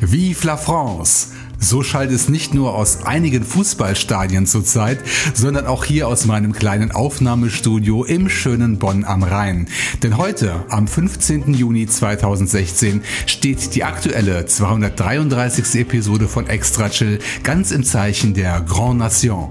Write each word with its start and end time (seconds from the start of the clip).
Vive 0.00 0.46
la 0.46 0.56
France! 0.56 1.28
So 1.60 1.82
schallt 1.82 2.12
es 2.12 2.28
nicht 2.28 2.54
nur 2.54 2.76
aus 2.76 3.02
einigen 3.04 3.42
Fußballstadien 3.42 4.46
zurzeit, 4.46 5.00
sondern 5.34 5.66
auch 5.66 5.84
hier 5.84 6.06
aus 6.06 6.24
meinem 6.24 6.52
kleinen 6.52 6.92
Aufnahmestudio 6.92 8.04
im 8.04 8.28
schönen 8.28 8.78
Bonn 8.78 9.04
am 9.04 9.24
Rhein. 9.24 9.66
Denn 10.04 10.16
heute, 10.16 10.64
am 10.68 10.86
15. 10.86 11.54
Juni 11.54 11.86
2016, 11.86 13.02
steht 13.26 13.74
die 13.74 13.82
aktuelle 13.82 14.46
233. 14.46 15.80
Episode 15.80 16.28
von 16.28 16.46
Extra 16.46 16.90
Chill 16.90 17.18
ganz 17.42 17.72
im 17.72 17.82
Zeichen 17.82 18.34
der 18.34 18.60
Grand 18.60 18.98
Nation. 18.98 19.50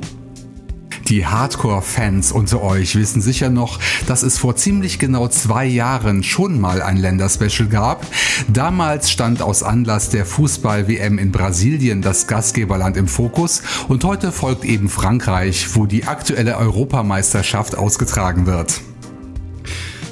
Die 1.08 1.26
Hardcore-Fans 1.26 2.34
unter 2.34 2.62
euch 2.62 2.96
wissen 2.96 3.22
sicher 3.22 3.50
noch, 3.50 3.80
dass 4.08 4.24
es 4.24 4.38
vor 4.38 4.58
ziemlich 4.58 5.00
genau 5.00 5.30
zwei 5.30 5.66
Jahren 5.66 6.22
schon 6.22 6.60
mal 6.60 6.82
ein 6.82 6.98
Länderspecial 6.98 7.70
gab. 7.70 8.06
Damals 8.52 9.10
stand 9.10 9.42
aus 9.42 9.64
Anlass 9.64 10.10
der 10.10 10.26
Fußball-WM 10.26 11.18
in 11.18 11.32
Brasilien 11.32 12.02
das 12.02 12.28
Gastgeberland 12.28 12.98
im 12.98 13.08
Fokus 13.08 13.62
und 13.88 14.04
heute 14.04 14.34
folgt 14.34 14.66
eben 14.66 14.90
Frankreich, 14.90 15.76
wo 15.76 15.86
die 15.86 16.04
aktuelle 16.04 16.58
Europameisterschaft 16.58 17.78
ausgetragen 17.78 18.46
wird. 18.46 18.82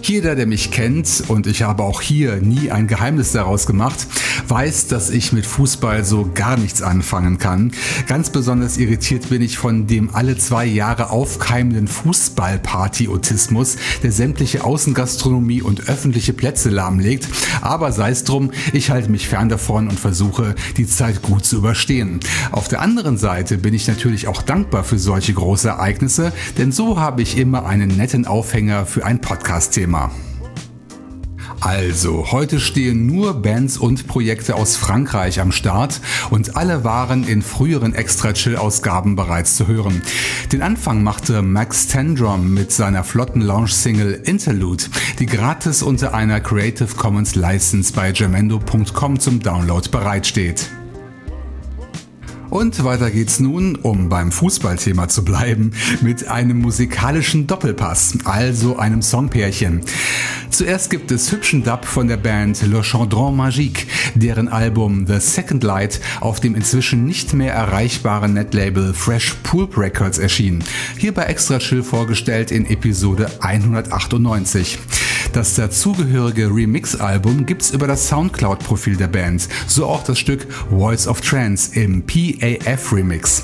Jeder, 0.07 0.35
der 0.35 0.45
mich 0.45 0.69
kennt, 0.69 1.23
und 1.29 1.47
ich 1.47 1.63
habe 1.63 1.81
auch 1.81 1.99
hier 1.99 2.35
nie 2.35 2.69
ein 2.69 2.85
Geheimnis 2.85 3.31
daraus 3.31 3.65
gemacht, 3.65 4.05
weiß, 4.47 4.85
dass 4.85 5.09
ich 5.09 5.33
mit 5.33 5.47
Fußball 5.47 6.03
so 6.03 6.29
gar 6.31 6.57
nichts 6.57 6.83
anfangen 6.83 7.39
kann. 7.39 7.71
Ganz 8.05 8.29
besonders 8.29 8.77
irritiert 8.77 9.29
bin 9.29 9.41
ich 9.41 9.57
von 9.57 9.87
dem 9.87 10.13
alle 10.13 10.37
zwei 10.37 10.67
Jahre 10.67 11.09
aufkeimenden 11.09 11.87
Fußballparty-Autismus, 11.87 13.77
der 14.03 14.11
sämtliche 14.11 14.63
Außengastronomie 14.63 15.63
und 15.63 15.89
öffentliche 15.89 16.33
Plätze 16.33 16.69
lahmlegt. 16.69 17.27
Aber 17.61 17.91
sei 17.91 18.11
es 18.11 18.23
drum, 18.23 18.51
ich 18.73 18.91
halte 18.91 19.09
mich 19.09 19.27
fern 19.27 19.49
davon 19.49 19.87
und 19.87 19.99
versuche, 19.99 20.53
die 20.77 20.85
Zeit 20.85 21.23
gut 21.23 21.45
zu 21.45 21.57
überstehen. 21.57 22.19
Auf 22.51 22.67
der 22.67 22.81
anderen 22.81 23.17
Seite 23.17 23.57
bin 23.57 23.73
ich 23.73 23.87
natürlich 23.87 24.27
auch 24.27 24.43
dankbar 24.43 24.83
für 24.83 24.99
solche 24.99 25.33
große 25.33 25.69
Ereignisse, 25.69 26.31
denn 26.59 26.71
so 26.71 26.99
habe 26.99 27.23
ich 27.23 27.39
immer 27.39 27.65
einen 27.65 27.97
netten 27.97 28.27
Aufhänger 28.27 28.85
für 28.85 29.03
ein 29.03 29.19
Podcast-Thema. 29.19 29.94
Thema. 29.95 30.11
Also, 31.61 32.31
heute 32.31 32.59
stehen 32.59 33.07
nur 33.07 33.41
Bands 33.41 33.77
und 33.77 34.07
Projekte 34.07 34.55
aus 34.55 34.75
Frankreich 34.75 35.39
am 35.39 35.51
Start 35.51 35.99
und 36.29 36.57
alle 36.57 36.83
waren 36.83 37.27
in 37.27 37.41
früheren 37.41 37.95
Extra-Chill-Ausgaben 37.95 39.15
bereits 39.15 39.55
zu 39.55 39.65
hören. 39.65 40.01
Den 40.51 40.61
Anfang 40.61 41.01
machte 41.01 41.41
Max 41.41 41.87
Tendrum 41.87 42.53
mit 42.53 42.71
seiner 42.71 43.03
flotten 43.03 43.41
Launch-Single 43.41 44.21
Interlude, 44.25 44.83
die 45.17 45.25
gratis 45.25 45.81
unter 45.81 46.13
einer 46.13 46.39
Creative 46.39 46.93
Commons 46.95 47.35
License 47.35 47.93
bei 47.93 48.11
jamendo.com 48.11 49.19
zum 49.19 49.39
Download 49.39 49.89
bereitsteht. 49.89 50.69
Und 52.55 52.85
weiter 52.85 53.11
geht's 53.11 53.41
nun, 53.41 53.75
um 53.75 54.07
beim 54.07 54.31
Fußballthema 54.31 55.09
zu 55.09 55.25
bleiben, 55.25 55.71
mit 55.99 56.29
einem 56.29 56.59
musikalischen 56.59 57.47
Doppelpass, 57.47 58.19
also 58.23 58.77
einem 58.77 59.01
Songpärchen. 59.01 59.81
Zuerst 60.51 60.89
gibt 60.89 61.11
es 61.11 61.33
hübschen 61.33 61.65
Dub 61.65 61.83
von 61.83 62.07
der 62.07 62.15
Band 62.15 62.61
Le 62.61 62.81
Chandron 62.81 63.35
Magique, 63.35 63.87
deren 64.13 64.47
Album 64.47 65.05
The 65.05 65.19
Second 65.19 65.65
Light 65.65 65.99
auf 66.21 66.39
dem 66.39 66.55
inzwischen 66.55 67.03
nicht 67.03 67.33
mehr 67.33 67.53
erreichbaren 67.53 68.35
Netlabel 68.35 68.93
Fresh 68.93 69.35
Pulp 69.43 69.77
Records 69.77 70.17
erschien. 70.17 70.63
Hier 70.97 71.13
bei 71.13 71.23
Extra 71.23 71.59
Chill 71.59 71.83
vorgestellt 71.83 72.51
in 72.51 72.65
Episode 72.67 73.29
198. 73.41 74.79
Das 75.35 75.53
dazugehörige 75.55 76.47
Remix-Album 76.47 77.45
gibt's 77.45 77.71
über 77.71 77.87
das 77.87 78.07
Soundcloud-Profil 78.07 78.95
der 78.95 79.09
Band, 79.09 79.49
so 79.67 79.85
auch 79.85 80.01
das 80.01 80.17
Stück 80.17 80.47
Voice 80.69 81.09
of 81.09 81.19
Trance 81.19 81.77
im 81.77 82.03
PAF 82.03 82.93
Remix. 82.93 83.43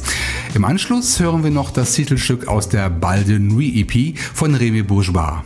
Im 0.53 0.63
Anschluss 0.63 1.19
hören 1.19 1.43
wir 1.43 1.51
noch 1.51 1.69
das 1.69 1.91
Titelstück 1.91 2.47
aus 2.47 2.69
der 2.69 2.89
Balde 2.89 3.41
Nuit 3.41 3.75
EP 3.75 4.17
von 4.17 4.55
Remy 4.55 4.83
Bourgeois. 4.83 5.43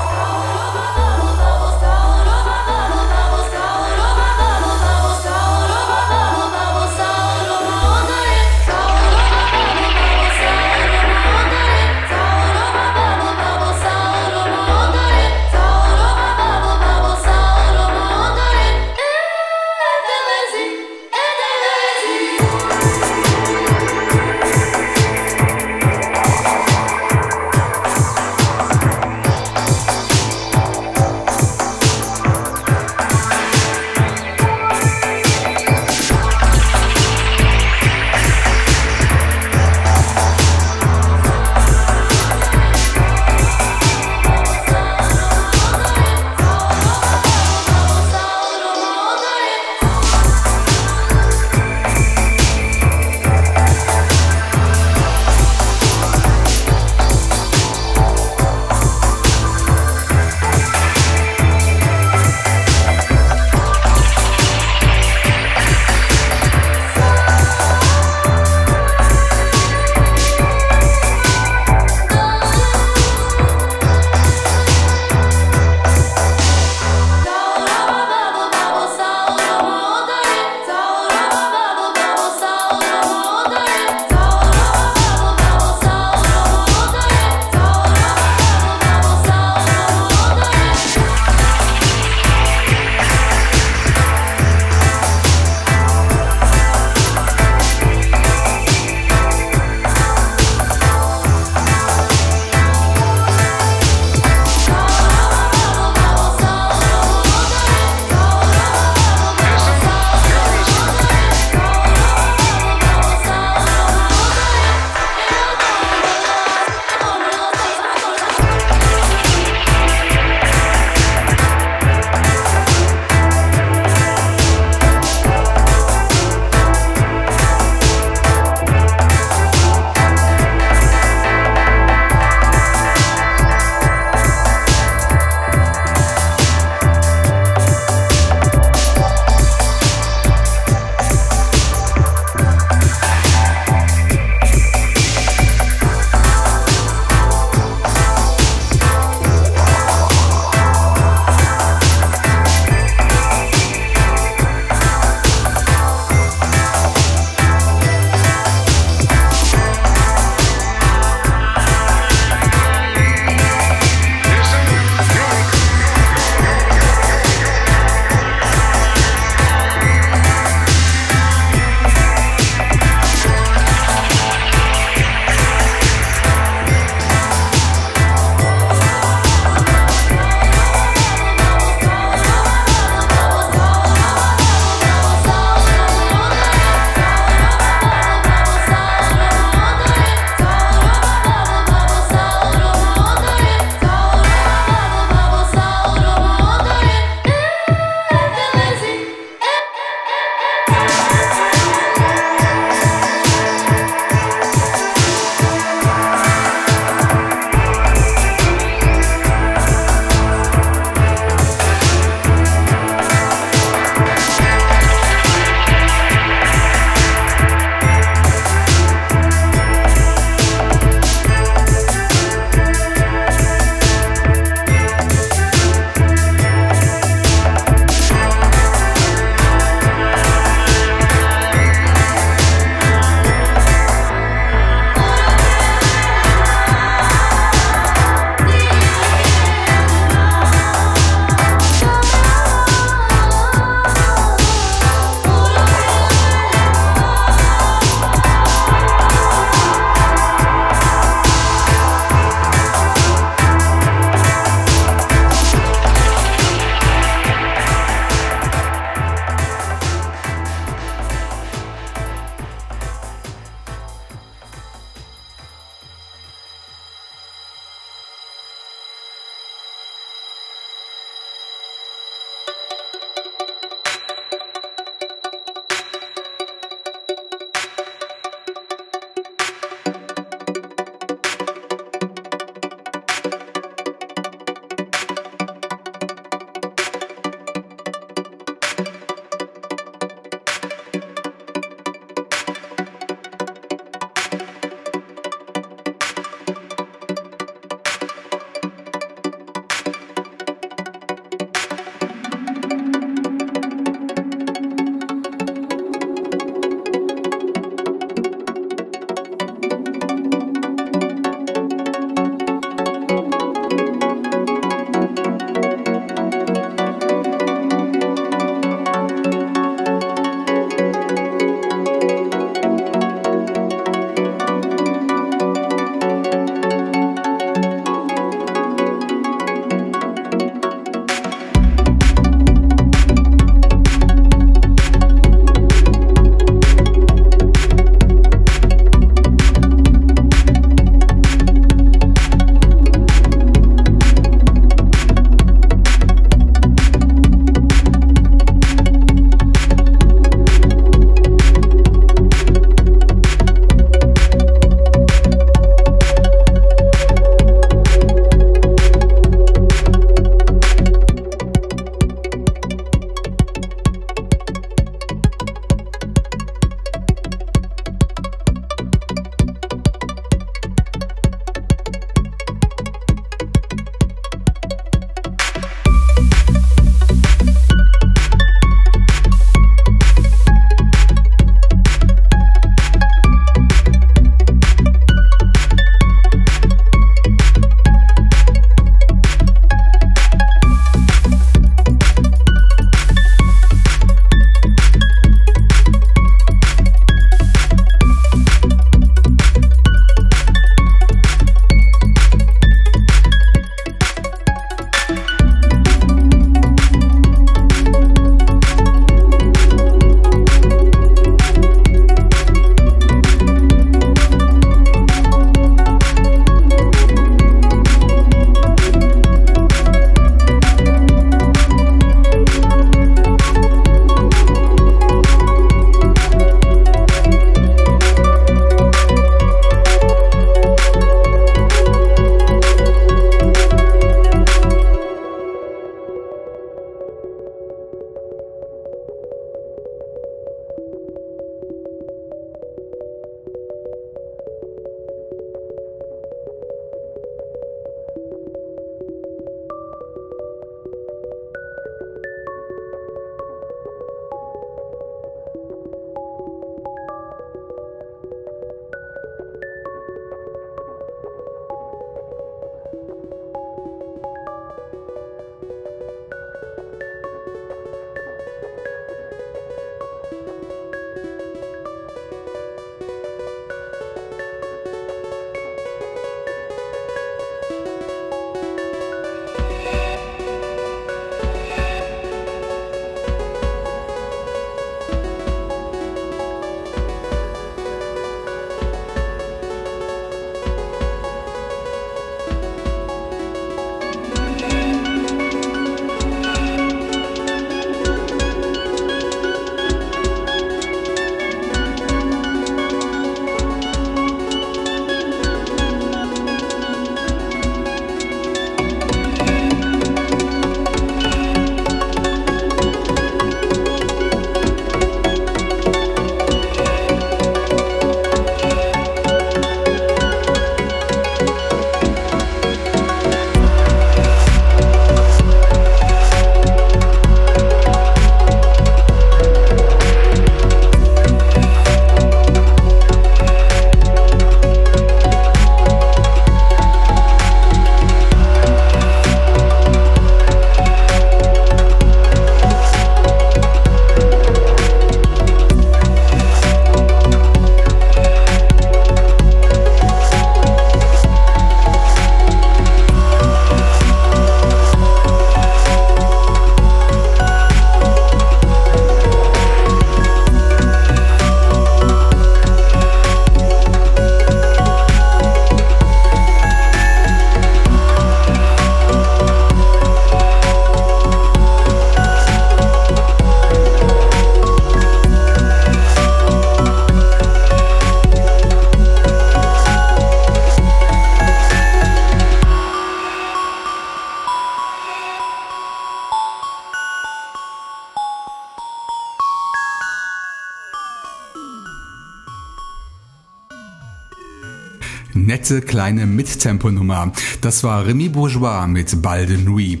Nette 595.60 595.82
kleine 595.82 596.24
Mittemponummer. 596.24 597.32
Das 597.60 597.84
war 597.84 598.06
Remy 598.06 598.30
Bourgeois 598.30 598.86
mit 598.86 599.20
Balde 599.20 599.58
Nuit. 599.58 600.00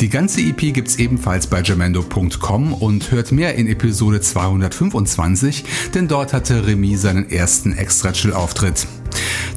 Die 0.00 0.08
ganze 0.08 0.40
EP 0.40 0.74
gibt's 0.74 0.96
ebenfalls 0.96 1.46
bei 1.46 1.62
jamendo.com 1.62 2.74
und 2.74 3.12
hört 3.12 3.30
mehr 3.30 3.54
in 3.54 3.68
Episode 3.68 4.20
225, 4.20 5.64
denn 5.94 6.08
dort 6.08 6.32
hatte 6.32 6.66
Remy 6.66 6.96
seinen 6.96 7.30
ersten 7.30 7.72
Extra-Chill-Auftritt. 7.72 8.88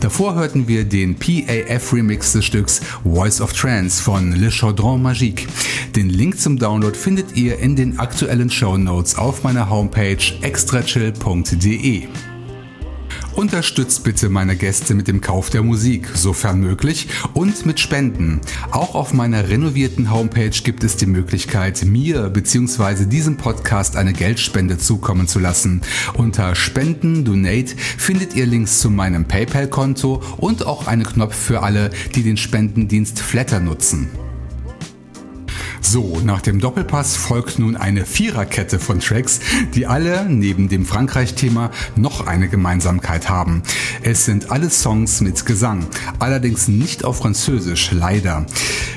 Davor 0.01 0.35
hörten 0.35 0.67
wir 0.67 0.83
den 0.83 1.15
PAF-Remix 1.15 2.33
des 2.33 2.45
Stücks 2.45 2.81
Voice 3.03 3.41
of 3.41 3.51
Trance 3.53 4.03
von 4.03 4.33
Le 4.33 4.51
Chaudron 4.51 5.01
Magique. 5.01 5.47
Den 5.95 6.11
Link 6.11 6.39
zum 6.39 6.59
Download 6.59 6.95
findet 6.95 7.35
ihr 7.35 7.57
in 7.57 7.75
den 7.75 7.97
aktuellen 7.97 8.51
Show 8.51 8.77
Notes 8.77 9.15
auf 9.15 9.41
meiner 9.41 9.67
Homepage 9.67 10.21
extrachill.de. 10.41 12.07
Unterstützt 13.39 14.03
bitte 14.03 14.27
meine 14.27 14.57
Gäste 14.57 14.93
mit 14.93 15.07
dem 15.07 15.21
Kauf 15.21 15.49
der 15.49 15.63
Musik, 15.63 16.09
sofern 16.13 16.59
möglich, 16.59 17.07
und 17.33 17.65
mit 17.65 17.79
Spenden. 17.79 18.41
Auch 18.71 18.95
auf 18.95 19.13
meiner 19.13 19.47
renovierten 19.47 20.11
Homepage 20.11 20.49
gibt 20.49 20.83
es 20.83 20.97
die 20.97 21.05
Möglichkeit, 21.05 21.85
mir 21.85 22.29
bzw. 22.29 23.05
diesem 23.05 23.37
Podcast 23.37 23.95
eine 23.95 24.11
Geldspende 24.11 24.77
zukommen 24.77 25.29
zu 25.29 25.39
lassen. 25.39 25.79
Unter 26.15 26.53
Spenden, 26.53 27.23
Donate 27.23 27.77
findet 27.77 28.35
ihr 28.35 28.45
Links 28.45 28.81
zu 28.81 28.89
meinem 28.89 29.23
PayPal-Konto 29.23 30.21
und 30.35 30.65
auch 30.65 30.87
einen 30.87 31.05
Knopf 31.05 31.37
für 31.37 31.63
alle, 31.63 31.91
die 32.15 32.23
den 32.23 32.35
Spendendienst 32.35 33.21
Flatter 33.21 33.61
nutzen. 33.61 34.09
So, 35.81 36.19
nach 36.23 36.41
dem 36.41 36.59
Doppelpass 36.59 37.15
folgt 37.15 37.57
nun 37.57 37.75
eine 37.75 38.05
Viererkette 38.05 38.79
von 38.79 38.99
Tracks, 38.99 39.39
die 39.73 39.87
alle 39.87 40.25
neben 40.29 40.69
dem 40.69 40.85
Frankreich-Thema 40.85 41.71
noch 41.95 42.27
eine 42.27 42.49
Gemeinsamkeit 42.49 43.29
haben. 43.29 43.63
Es 44.01 44.25
sind 44.25 44.51
alle 44.51 44.69
Songs 44.69 45.21
mit 45.21 45.45
Gesang, 45.45 45.87
allerdings 46.19 46.67
nicht 46.67 47.05
auf 47.05 47.17
Französisch, 47.17 47.91
leider. 47.91 48.45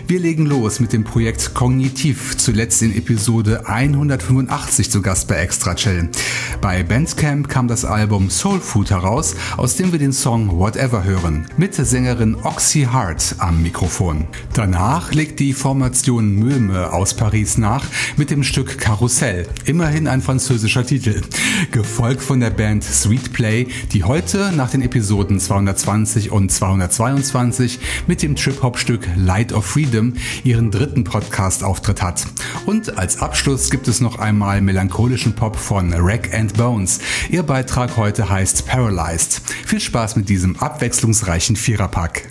Wir 0.08 0.18
legen 0.20 0.46
los 0.46 0.80
mit 0.80 0.92
dem 0.92 1.04
Projekt 1.04 1.54
Kognitiv, 1.54 2.36
zuletzt 2.36 2.82
in 2.82 2.94
Episode 2.94 3.68
185 3.68 4.90
zu 4.90 5.00
Gast 5.00 5.28
bei 5.28 5.36
Extra 5.36 5.74
Chill. 5.74 6.10
Bei 6.60 6.82
Bandcamp 6.82 7.48
kam 7.48 7.68
das 7.68 7.84
Album 7.84 8.28
Soul 8.28 8.60
Food 8.60 8.90
heraus, 8.90 9.34
aus 9.56 9.76
dem 9.76 9.92
wir 9.92 9.98
den 9.98 10.12
Song 10.12 10.58
Whatever 10.58 11.04
hören, 11.04 11.46
mit 11.56 11.74
Sängerin 11.74 12.36
Oxy 12.42 12.82
Hart 12.82 13.36
am 13.38 13.62
Mikrofon. 13.62 14.26
Danach 14.52 15.12
legt 15.12 15.40
die 15.40 15.52
Formation 15.52 16.34
Möhme 16.34 16.71
aus 16.76 17.14
Paris 17.14 17.58
nach 17.58 17.84
mit 18.16 18.30
dem 18.30 18.42
Stück 18.42 18.78
Karussell, 18.78 19.46
immerhin 19.66 20.08
ein 20.08 20.22
französischer 20.22 20.86
Titel, 20.86 21.20
gefolgt 21.70 22.22
von 22.22 22.40
der 22.40 22.50
Band 22.50 22.82
Sweet 22.82 23.32
Play, 23.32 23.66
die 23.92 24.04
heute 24.04 24.52
nach 24.56 24.70
den 24.70 24.82
Episoden 24.82 25.38
220 25.38 26.30
und 26.30 26.50
222 26.50 27.78
mit 28.06 28.22
dem 28.22 28.36
Trip-Hop-Stück 28.36 29.06
Light 29.16 29.52
of 29.52 29.64
Freedom 29.66 29.82
Freedom 29.82 30.14
ihren 30.44 30.70
dritten 30.70 31.04
Podcast-Auftritt 31.04 32.02
hat. 32.02 32.26
Und 32.66 32.98
als 32.98 33.20
Abschluss 33.20 33.70
gibt 33.70 33.88
es 33.88 34.00
noch 34.00 34.18
einmal 34.18 34.60
melancholischen 34.60 35.34
Pop 35.34 35.56
von 35.56 35.92
Rack 35.94 36.32
and 36.34 36.56
Bones. 36.56 37.00
Ihr 37.30 37.42
Beitrag 37.42 37.96
heute 37.96 38.28
heißt 38.28 38.66
Paralyzed. 38.66 39.42
Viel 39.66 39.80
Spaß 39.80 40.16
mit 40.16 40.28
diesem 40.28 40.56
abwechslungsreichen 40.56 41.56
Viererpack. 41.56 42.28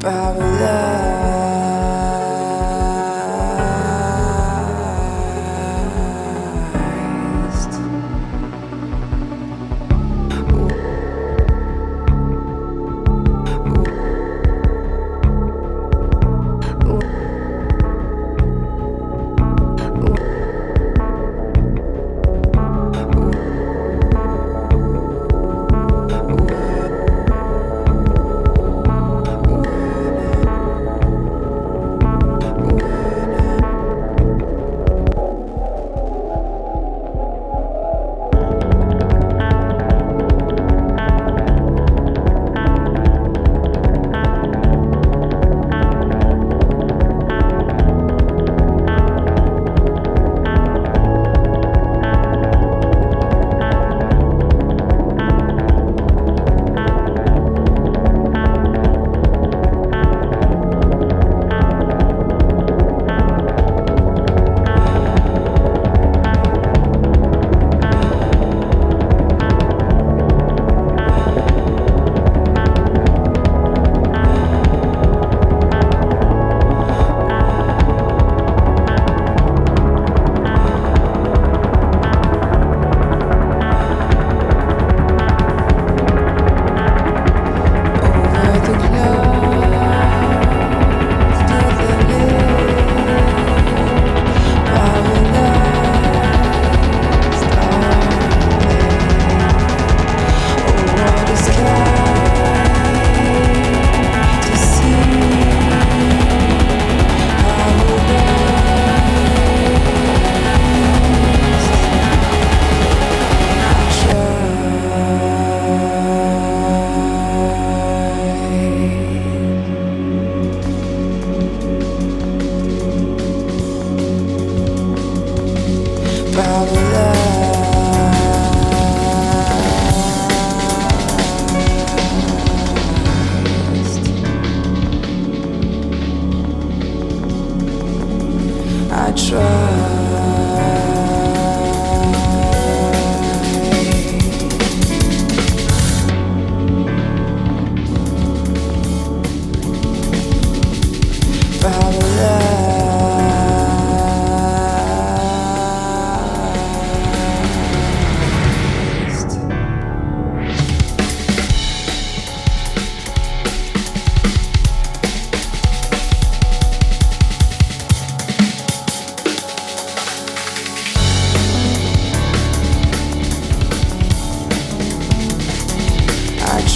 Paralyzed. 0.00 0.47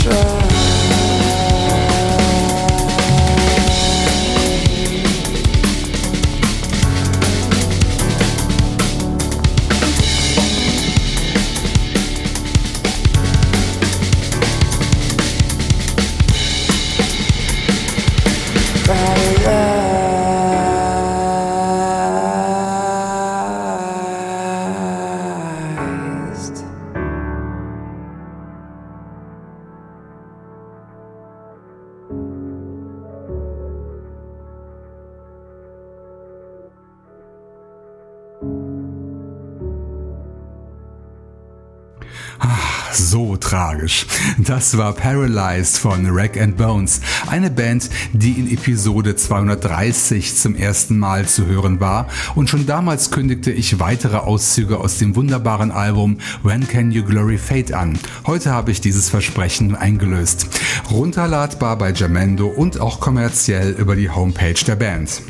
sure 0.03 0.32
tragisch. 43.53 44.07
Das 44.39 44.79
war 44.79 44.95
Paralyzed 44.95 45.77
von 45.77 46.07
Rack 46.07 46.41
and 46.41 46.57
Bones, 46.57 47.03
eine 47.27 47.51
Band, 47.51 47.91
die 48.15 48.33
in 48.33 48.51
Episode 48.51 49.15
230 49.15 50.35
zum 50.37 50.57
ersten 50.57 50.99
Mal 50.99 51.29
zu 51.29 51.45
hören 51.45 51.79
war 51.79 52.09
und 52.35 52.49
schon 52.49 52.65
damals 52.65 53.11
kündigte 53.11 53.51
ich 53.51 53.79
weitere 53.79 54.17
Auszüge 54.17 54.79
aus 54.79 54.97
dem 54.97 55.17
wunderbaren 55.17 55.71
Album 55.71 56.17
When 56.43 56.67
Can 56.67 56.93
You 56.93 57.05
Glory 57.05 57.37
Fate 57.37 57.75
an. 57.75 57.99
Heute 58.27 58.53
habe 58.53 58.71
ich 58.71 58.81
dieses 58.81 59.11
Versprechen 59.11 59.77
eingelöst. 59.77 60.47
Runterladbar 60.91 61.77
bei 61.77 61.93
Jamendo 61.93 62.47
und 62.47 62.81
auch 62.81 63.01
kommerziell 63.01 63.73
über 63.73 63.97
die 63.97 64.09
Homepage 64.09 64.65
der 64.67 64.77
Band. 64.77 65.21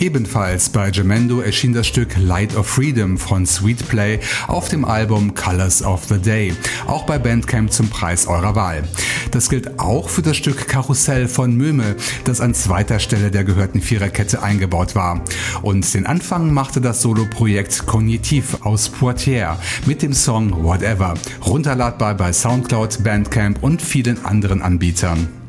Ebenfalls 0.00 0.70
bei 0.70 0.90
Jamendo 0.90 1.40
erschien 1.40 1.74
das 1.74 1.86
Stück 1.86 2.16
Light 2.16 2.56
of 2.56 2.66
Freedom 2.66 3.18
von 3.18 3.44
Sweetplay 3.44 4.18
auf 4.48 4.70
dem 4.70 4.86
Album 4.86 5.34
Colors 5.34 5.82
of 5.82 6.06
the 6.06 6.16
Day, 6.16 6.54
auch 6.86 7.04
bei 7.04 7.18
Bandcamp 7.18 7.70
zum 7.70 7.90
Preis 7.90 8.26
eurer 8.26 8.54
Wahl. 8.54 8.84
Das 9.30 9.50
gilt 9.50 9.78
auch 9.78 10.08
für 10.08 10.22
das 10.22 10.38
Stück 10.38 10.66
Karussell 10.66 11.28
von 11.28 11.54
Möhme, 11.54 11.96
das 12.24 12.40
an 12.40 12.54
zweiter 12.54 12.98
Stelle 12.98 13.30
der 13.30 13.44
gehörten 13.44 13.82
Viererkette 13.82 14.42
eingebaut 14.42 14.94
war. 14.94 15.22
Und 15.60 15.92
den 15.92 16.06
Anfang 16.06 16.54
machte 16.54 16.80
das 16.80 17.02
Soloprojekt 17.02 17.84
Cognitiv 17.84 18.56
aus 18.62 18.88
Poitiers 18.88 19.58
mit 19.84 20.00
dem 20.00 20.14
Song 20.14 20.64
Whatever, 20.64 21.12
runterladbar 21.44 22.14
bei 22.14 22.32
Soundcloud, 22.32 23.04
Bandcamp 23.04 23.62
und 23.62 23.82
vielen 23.82 24.24
anderen 24.24 24.62
Anbietern. 24.62 25.39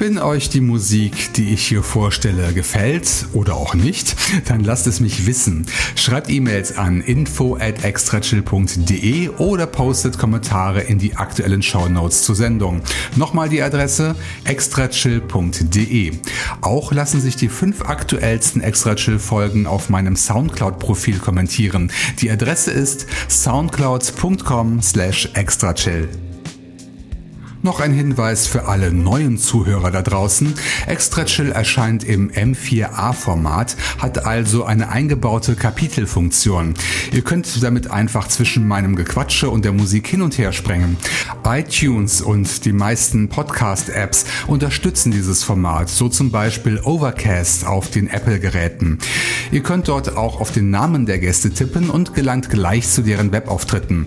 Wenn 0.00 0.16
euch 0.16 0.48
die 0.48 0.62
Musik, 0.62 1.34
die 1.34 1.52
ich 1.52 1.68
hier 1.68 1.82
vorstelle, 1.82 2.54
gefällt 2.54 3.26
oder 3.34 3.56
auch 3.56 3.74
nicht, 3.74 4.16
dann 4.48 4.64
lasst 4.64 4.86
es 4.86 4.98
mich 4.98 5.26
wissen. 5.26 5.66
Schreibt 5.94 6.30
E-Mails 6.30 6.78
an 6.78 7.02
info 7.02 7.56
at 7.56 7.84
extrachill.de 7.84 9.28
oder 9.28 9.66
postet 9.66 10.16
Kommentare 10.16 10.80
in 10.80 10.98
die 10.98 11.16
aktuellen 11.16 11.60
Shownotes 11.62 12.22
zur 12.22 12.34
Sendung. 12.34 12.80
Nochmal 13.16 13.50
die 13.50 13.60
Adresse 13.60 14.16
extrachill.de. 14.44 16.12
Auch 16.62 16.92
lassen 16.92 17.20
sich 17.20 17.36
die 17.36 17.50
fünf 17.50 17.82
aktuellsten 17.82 18.62
Extrachill-Folgen 18.62 19.66
auf 19.66 19.90
meinem 19.90 20.16
Soundcloud-Profil 20.16 21.18
kommentieren. 21.18 21.92
Die 22.20 22.30
Adresse 22.30 22.70
ist 22.70 23.06
soundcloud.com 23.28 24.80
slash 24.80 25.28
extrachill. 25.34 26.08
Noch 27.62 27.80
ein 27.80 27.92
Hinweis 27.92 28.46
für 28.46 28.68
alle 28.68 28.90
neuen 28.90 29.36
Zuhörer 29.36 29.90
da 29.90 30.00
draußen. 30.00 30.54
Extra 30.86 31.26
Chill 31.26 31.52
erscheint 31.52 32.02
im 32.04 32.30
M4A-Format, 32.30 33.76
hat 33.98 34.24
also 34.24 34.64
eine 34.64 34.88
eingebaute 34.88 35.56
Kapitelfunktion. 35.56 36.72
Ihr 37.12 37.20
könnt 37.20 37.62
damit 37.62 37.90
einfach 37.90 38.28
zwischen 38.28 38.66
meinem 38.66 38.96
Gequatsche 38.96 39.50
und 39.50 39.66
der 39.66 39.72
Musik 39.72 40.08
hin 40.08 40.22
und 40.22 40.38
her 40.38 40.54
sprengen. 40.54 40.96
iTunes 41.44 42.22
und 42.22 42.64
die 42.64 42.72
meisten 42.72 43.28
Podcast-Apps 43.28 44.24
unterstützen 44.46 45.12
dieses 45.12 45.44
Format, 45.44 45.90
so 45.90 46.08
zum 46.08 46.30
Beispiel 46.30 46.80
Overcast 46.82 47.66
auf 47.66 47.90
den 47.90 48.08
Apple-Geräten. 48.08 49.00
Ihr 49.52 49.62
könnt 49.62 49.88
dort 49.88 50.16
auch 50.16 50.40
auf 50.40 50.50
den 50.50 50.70
Namen 50.70 51.04
der 51.04 51.18
Gäste 51.18 51.50
tippen 51.50 51.90
und 51.90 52.14
gelangt 52.14 52.48
gleich 52.48 52.88
zu 52.88 53.02
deren 53.02 53.32
Webauftritten. 53.32 54.06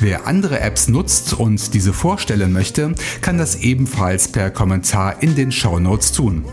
Wer 0.00 0.26
andere 0.26 0.60
Apps 0.60 0.88
nutzt 0.88 1.34
und 1.34 1.74
diese 1.74 1.92
vorstellen 1.92 2.52
möchte, 2.52 2.93
kann 3.20 3.38
das 3.38 3.56
ebenfalls 3.56 4.28
per 4.28 4.50
Kommentar 4.50 5.22
in 5.22 5.34
den 5.34 5.52
Shownotes 5.52 6.12
tun. 6.12 6.44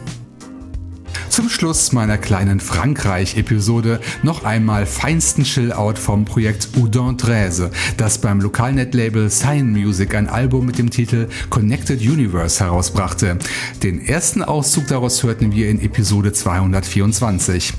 Zum 1.32 1.50
Schluss 1.50 1.94
meiner 1.94 2.18
kleinen 2.18 2.60
Frankreich-Episode 2.60 4.02
noch 4.22 4.44
einmal 4.44 4.86
feinsten 4.86 5.46
Chill-Out 5.46 5.98
vom 5.98 6.26
Projekt 6.26 6.68
Udon 6.76 7.16
13, 7.16 7.70
das 7.96 8.18
beim 8.18 8.42
Lokalnet-Label 8.42 9.30
Sign 9.30 9.72
Music 9.72 10.14
ein 10.14 10.28
Album 10.28 10.66
mit 10.66 10.78
dem 10.78 10.90
Titel 10.90 11.30
Connected 11.50 12.02
Universe 12.02 12.62
herausbrachte. 12.62 13.38
Den 13.82 14.06
ersten 14.06 14.44
Auszug 14.44 14.88
daraus 14.88 15.24
hörten 15.24 15.54
wir 15.54 15.70
in 15.70 15.82
Episode 15.82 16.34
224. 16.34 17.76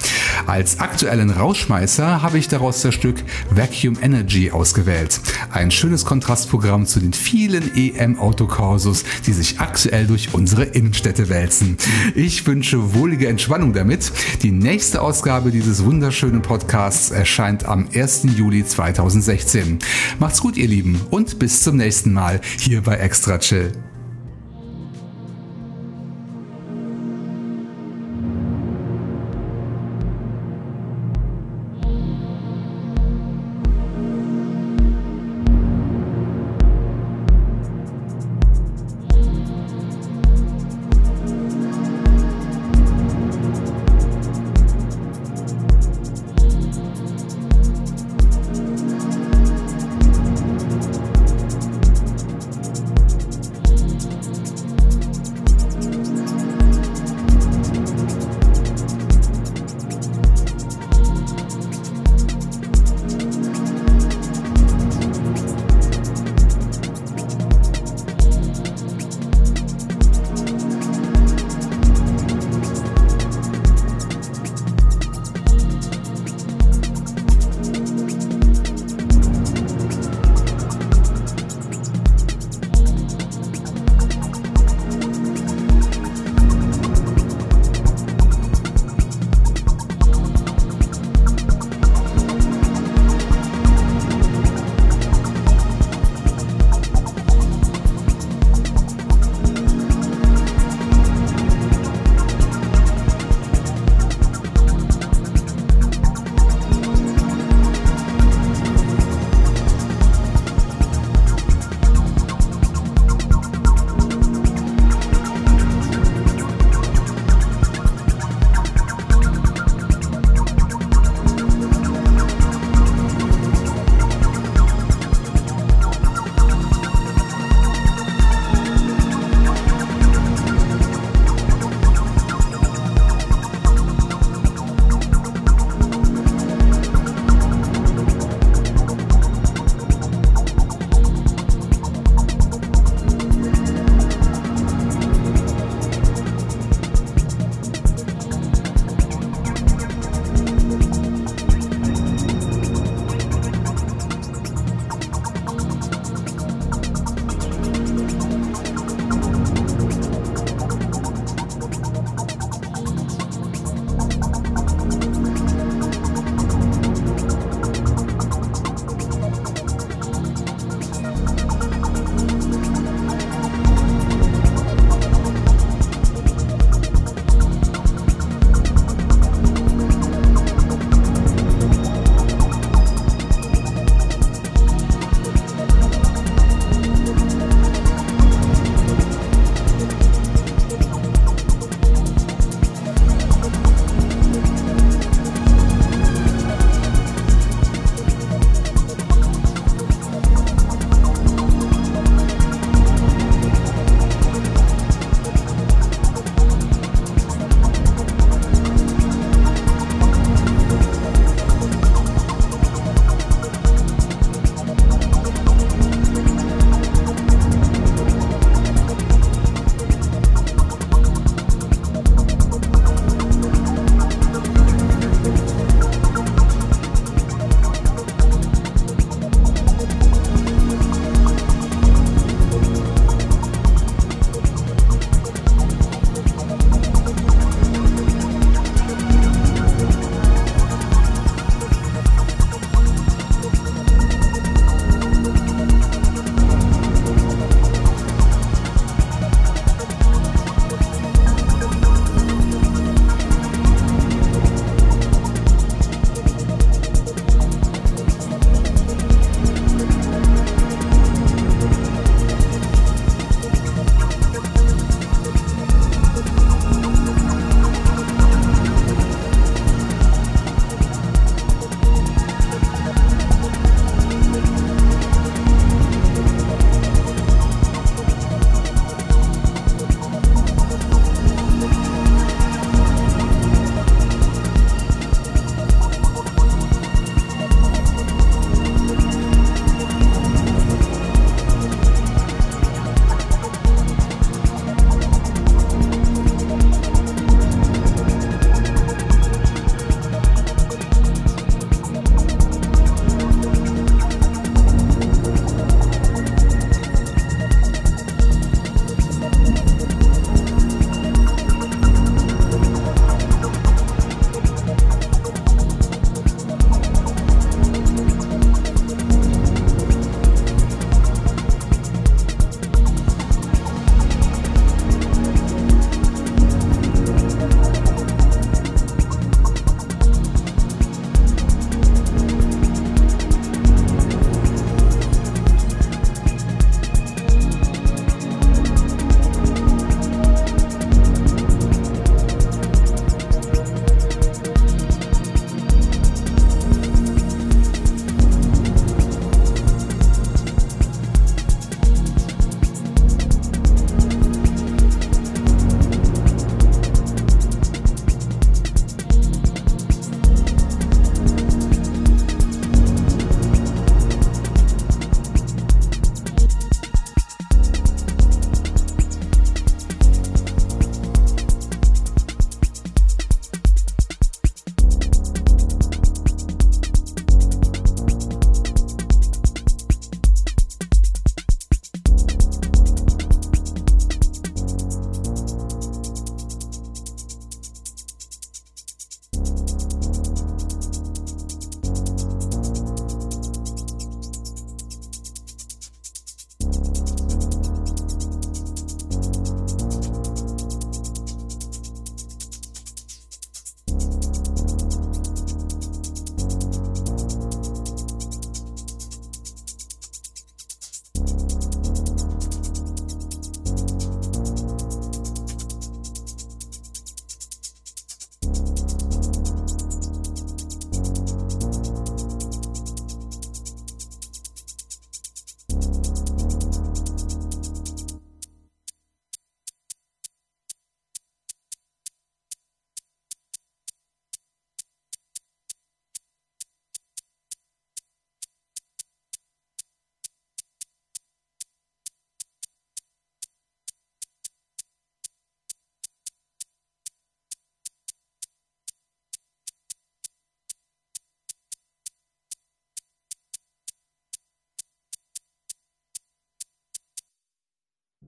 Als 0.46 0.80
aktuellen 0.80 1.28
Rausschmeißer 1.28 2.22
habe 2.22 2.38
ich 2.38 2.48
daraus 2.48 2.80
das 2.80 2.94
Stück 2.94 3.22
Vacuum 3.50 3.98
Energy 4.00 4.50
ausgewählt. 4.50 5.20
Ein 5.50 5.70
schönes 5.70 6.06
Kontrastprogramm 6.06 6.86
zu 6.86 7.00
den 7.00 7.12
vielen 7.12 7.76
EM-Autokorsos, 7.76 9.04
die 9.26 9.34
sich 9.34 9.60
aktuell 9.60 10.06
durch 10.06 10.32
unsere 10.32 10.64
Innenstädte 10.64 11.28
wälzen. 11.28 11.76
Ich 12.14 12.46
wünsche 12.46 12.94
wohlige 12.94 13.28
Entspannung 13.42 13.72
damit. 13.72 14.12
Die 14.42 14.52
nächste 14.52 15.02
Ausgabe 15.02 15.50
dieses 15.50 15.84
wunderschönen 15.84 16.42
Podcasts 16.42 17.10
erscheint 17.10 17.64
am 17.64 17.88
1. 17.92 18.26
Juli 18.36 18.64
2016. 18.64 19.80
Macht's 20.20 20.40
gut, 20.40 20.56
ihr 20.56 20.68
Lieben, 20.68 21.00
und 21.10 21.40
bis 21.40 21.60
zum 21.60 21.76
nächsten 21.76 22.12
Mal 22.12 22.40
hier 22.60 22.82
bei 22.82 22.94
Extra 22.98 23.38
Chill. 23.38 23.72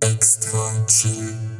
Extra 0.05 0.85
chill. 0.87 1.54